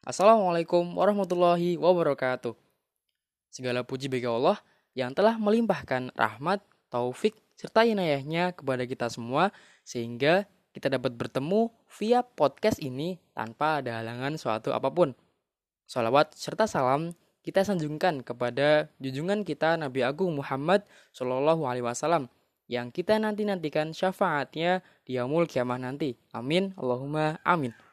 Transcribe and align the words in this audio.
Assalamualaikum 0.00 0.96
warahmatullahi 0.96 1.76
wabarakatuh. 1.76 2.56
Segala 3.52 3.84
puji 3.84 4.08
bagi 4.08 4.24
Allah 4.24 4.56
yang 4.96 5.12
telah 5.12 5.36
melimpahkan 5.36 6.08
rahmat, 6.16 6.64
taufik, 6.88 7.36
serta 7.52 7.84
inayahnya 7.84 8.56
kepada 8.56 8.88
kita 8.88 9.12
semua 9.12 9.52
sehingga 9.84 10.48
kita 10.72 10.88
dapat 10.88 11.12
bertemu 11.20 11.68
via 12.00 12.24
podcast 12.24 12.80
ini 12.80 13.20
tanpa 13.36 13.84
ada 13.84 14.00
halangan 14.00 14.40
suatu 14.40 14.72
apa 14.72 14.88
pun. 14.88 15.12
Salawat 15.84 16.32
serta 16.32 16.64
salam 16.64 17.12
kita 17.44 17.60
sanjungkan 17.60 18.24
kepada 18.24 18.88
junjungan 19.04 19.44
kita 19.44 19.76
Nabi 19.76 20.00
Agung 20.00 20.32
Muhammad 20.32 20.80
Shallallahu 21.12 21.68
Alaihi 21.68 21.84
Wasallam 21.84 22.32
yang 22.72 22.88
kita 22.88 23.20
nanti 23.20 23.44
nantikan 23.44 23.92
syafaatnya 23.92 24.80
di 25.04 25.20
yaumul 25.20 25.44
kiamah 25.44 25.76
nanti. 25.76 26.16
Amin. 26.32 26.72
Allahumma 26.80 27.36
amin. 27.44 27.89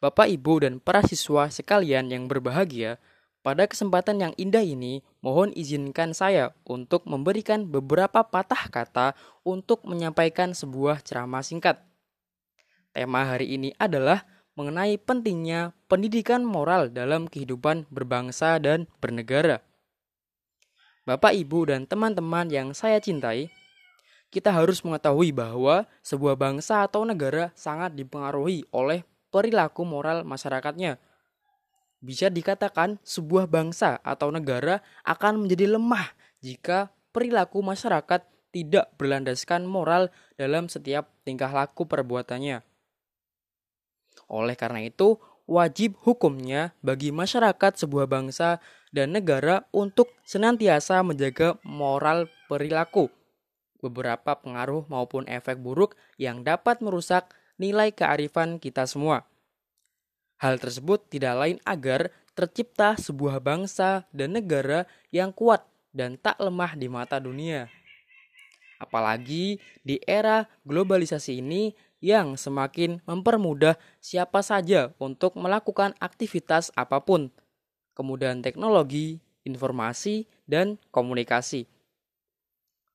Bapak, 0.00 0.32
Ibu, 0.32 0.64
dan 0.64 0.74
para 0.80 1.04
siswa 1.04 1.52
sekalian 1.52 2.08
yang 2.08 2.24
berbahagia, 2.24 2.96
pada 3.44 3.68
kesempatan 3.68 4.16
yang 4.20 4.32
indah 4.40 4.64
ini, 4.64 5.04
mohon 5.20 5.52
izinkan 5.52 6.16
saya 6.16 6.56
untuk 6.64 7.04
memberikan 7.04 7.68
beberapa 7.68 8.24
patah 8.24 8.72
kata 8.72 9.12
untuk 9.44 9.84
menyampaikan 9.84 10.56
sebuah 10.56 11.04
ceramah 11.04 11.44
singkat. 11.44 11.84
Tema 12.96 13.28
hari 13.28 13.52
ini 13.60 13.76
adalah 13.76 14.24
mengenai 14.56 14.96
pentingnya 14.96 15.76
pendidikan 15.84 16.48
moral 16.48 16.88
dalam 16.88 17.28
kehidupan 17.28 17.84
berbangsa 17.92 18.56
dan 18.56 18.88
bernegara. 19.04 19.60
Bapak, 21.04 21.36
Ibu, 21.36 21.68
dan 21.68 21.84
teman-teman 21.84 22.48
yang 22.48 22.72
saya 22.72 23.04
cintai, 23.04 23.52
kita 24.32 24.48
harus 24.48 24.80
mengetahui 24.80 25.32
bahwa 25.32 25.84
sebuah 26.00 26.40
bangsa 26.40 26.88
atau 26.88 27.04
negara 27.04 27.52
sangat 27.52 27.92
dipengaruhi 27.96 28.64
oleh 28.72 29.04
perilaku 29.30 29.86
moral 29.86 30.26
masyarakatnya. 30.26 30.98
Bisa 32.00 32.28
dikatakan 32.28 32.98
sebuah 33.06 33.46
bangsa 33.46 34.00
atau 34.02 34.28
negara 34.32 34.80
akan 35.04 35.46
menjadi 35.46 35.76
lemah 35.76 36.10
jika 36.40 36.90
perilaku 37.12 37.60
masyarakat 37.60 38.24
tidak 38.50 38.90
berlandaskan 38.98 39.62
moral 39.66 40.10
dalam 40.34 40.66
setiap 40.66 41.12
tingkah 41.22 41.50
laku 41.50 41.86
perbuatannya. 41.86 42.66
Oleh 44.30 44.56
karena 44.58 44.86
itu, 44.86 45.18
wajib 45.50 45.98
hukumnya 46.06 46.74
bagi 46.82 47.10
masyarakat 47.10 47.82
sebuah 47.82 48.06
bangsa 48.06 48.62
dan 48.94 49.14
negara 49.14 49.66
untuk 49.74 50.10
senantiasa 50.26 51.02
menjaga 51.02 51.58
moral 51.66 52.30
perilaku. 52.46 53.10
Beberapa 53.80 54.36
pengaruh 54.38 54.86
maupun 54.86 55.24
efek 55.26 55.58
buruk 55.58 55.96
yang 56.20 56.44
dapat 56.44 56.84
merusak 56.84 57.32
nilai 57.60 57.92
kearifan 57.92 58.56
kita 58.56 58.88
semua. 58.88 59.28
Hal 60.40 60.56
tersebut 60.56 61.04
tidak 61.12 61.36
lain 61.36 61.58
agar 61.68 62.08
tercipta 62.32 62.96
sebuah 62.96 63.44
bangsa 63.44 64.08
dan 64.16 64.32
negara 64.32 64.88
yang 65.12 65.36
kuat 65.36 65.68
dan 65.92 66.16
tak 66.16 66.40
lemah 66.40 66.72
di 66.72 66.88
mata 66.88 67.20
dunia. 67.20 67.68
Apalagi 68.80 69.60
di 69.84 70.00
era 70.08 70.48
globalisasi 70.64 71.44
ini 71.44 71.76
yang 72.00 72.40
semakin 72.40 73.04
mempermudah 73.04 73.76
siapa 74.00 74.40
saja 74.40 74.96
untuk 74.96 75.36
melakukan 75.36 75.92
aktivitas 76.00 76.72
apa 76.72 77.04
pun, 77.04 77.28
kemudahan 77.92 78.40
teknologi, 78.40 79.20
informasi, 79.44 80.24
dan 80.48 80.80
komunikasi. 80.88 81.68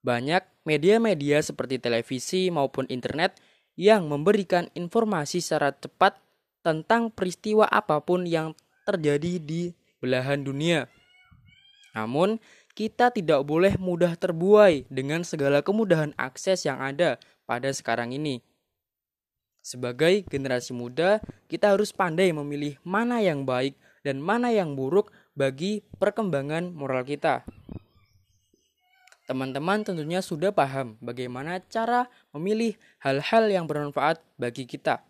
Banyak 0.01 0.41
media-media 0.65 1.45
seperti 1.45 1.77
televisi 1.77 2.49
maupun 2.49 2.89
internet 2.89 3.37
yang 3.75 4.07
memberikan 4.07 4.71
informasi 4.73 5.43
secara 5.43 5.75
cepat 5.75 6.19
tentang 6.63 7.11
peristiwa 7.13 7.67
apa 7.69 8.01
pun 8.01 8.25
yang 8.25 8.55
terjadi 8.87 9.37
di 9.37 9.75
belahan 9.99 10.41
dunia. 10.41 10.87
Namun, 11.95 12.39
kita 12.75 13.07
tidak 13.11 13.47
boleh 13.47 13.79
mudah 13.79 14.19
terbuai 14.19 14.83
dengan 14.91 15.23
segala 15.23 15.63
kemudahan 15.63 16.11
akses 16.19 16.67
yang 16.67 16.83
ada 16.83 17.15
pada 17.47 17.71
sekarang 17.71 18.11
ini. 18.11 18.43
Sebagai 19.63 20.27
generasi 20.27 20.75
muda, 20.75 21.23
kita 21.49 21.73
harus 21.73 21.89
pandai 21.89 22.29
memilih 22.35 22.77
mana 22.85 23.23
yang 23.23 23.47
baik 23.47 23.73
dan 24.05 24.21
mana 24.21 24.53
yang 24.53 24.77
buruk 24.77 25.09
bagi 25.33 25.81
perkembangan 25.97 26.69
moral 26.69 27.01
kita. 27.01 27.41
Teman-teman 29.25 29.81
tentunya 29.81 30.21
sudah 30.21 30.53
paham 30.53 31.01
bagaimana 31.01 31.57
cara 31.65 32.05
memilih 32.29 32.77
hal-hal 33.01 33.49
yang 33.49 33.65
bermanfaat 33.65 34.21
bagi 34.37 34.69
kita. 34.69 35.01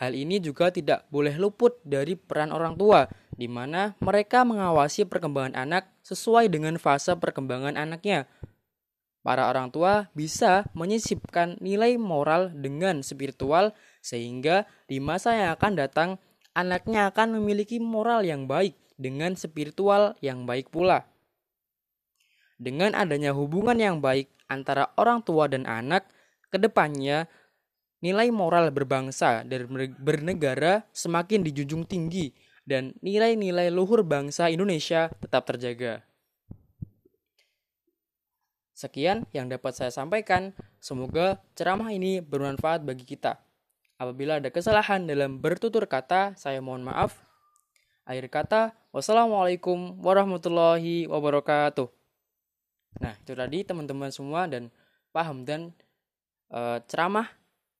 Hal 0.00 0.16
ini 0.16 0.40
juga 0.40 0.72
tidak 0.72 1.04
boleh 1.12 1.36
luput 1.36 1.76
dari 1.84 2.16
peran 2.16 2.48
orang 2.48 2.74
tua, 2.80 3.04
di 3.36 3.46
mana 3.52 3.92
mereka 4.00 4.48
mengawasi 4.48 5.04
perkembangan 5.04 5.52
anak 5.52 5.92
sesuai 6.00 6.48
dengan 6.48 6.80
fase 6.80 7.12
perkembangan 7.20 7.76
anaknya. 7.76 8.24
Para 9.22 9.46
orang 9.46 9.70
tua 9.70 10.10
bisa 10.16 10.66
menyisipkan 10.74 11.60
nilai 11.60 12.00
moral 12.00 12.50
dengan 12.50 13.04
spiritual, 13.04 13.76
sehingga 14.00 14.66
di 14.88 14.98
masa 14.98 15.36
yang 15.36 15.54
akan 15.54 15.72
datang, 15.78 16.10
anaknya 16.56 17.12
akan 17.12 17.38
memiliki 17.38 17.76
moral 17.78 18.24
yang 18.24 18.48
baik 18.48 18.74
dengan 18.96 19.36
spiritual 19.38 20.16
yang 20.24 20.48
baik 20.48 20.72
pula. 20.72 21.11
Dengan 22.62 22.94
adanya 22.94 23.34
hubungan 23.34 23.74
yang 23.74 23.98
baik 23.98 24.30
antara 24.46 24.94
orang 24.94 25.26
tua 25.26 25.50
dan 25.50 25.66
anak, 25.66 26.06
ke 26.46 26.62
depannya 26.62 27.26
nilai 27.98 28.30
moral 28.30 28.70
berbangsa 28.70 29.42
dan 29.42 29.66
bernegara 29.98 30.86
semakin 30.94 31.42
dijunjung 31.42 31.82
tinggi 31.90 32.30
dan 32.62 32.94
nilai-nilai 33.02 33.74
luhur 33.74 34.06
bangsa 34.06 34.46
Indonesia 34.46 35.10
tetap 35.18 35.42
terjaga. 35.50 36.06
Sekian 38.78 39.26
yang 39.34 39.50
dapat 39.50 39.74
saya 39.74 39.90
sampaikan. 39.90 40.54
Semoga 40.82 41.38
ceramah 41.54 41.94
ini 41.94 42.18
bermanfaat 42.18 42.82
bagi 42.82 43.06
kita. 43.06 43.38
Apabila 43.98 44.42
ada 44.42 44.50
kesalahan 44.50 45.06
dalam 45.06 45.38
bertutur 45.38 45.86
kata, 45.86 46.34
saya 46.34 46.58
mohon 46.58 46.82
maaf. 46.82 47.22
Akhir 48.02 48.26
kata, 48.26 48.74
wassalamualaikum 48.90 50.02
warahmatullahi 50.02 51.06
wabarakatuh. 51.06 52.01
Nah, 53.00 53.14
itu 53.16 53.32
tadi 53.32 53.64
teman-teman 53.64 54.12
semua 54.12 54.44
dan 54.50 54.68
paham 55.14 55.46
dan 55.46 55.70
e, 56.52 56.80
ceramah 56.90 57.28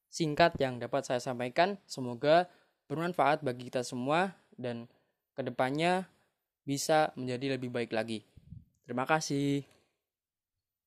singkat 0.09 0.55
yang 0.61 0.77
dapat 0.77 1.05
saya 1.05 1.21
sampaikan. 1.21 1.77
Semoga 1.89 2.49
bermanfaat 2.87 3.41
bagi 3.41 3.69
kita 3.69 3.81
semua 3.81 4.33
dan 4.57 4.85
ke 5.33 5.41
depannya 5.41 6.05
bisa 6.63 7.11
menjadi 7.17 7.57
lebih 7.57 7.73
baik 7.73 7.91
lagi. 7.91 8.23
Terima 8.85 9.03
kasih. 9.09 9.72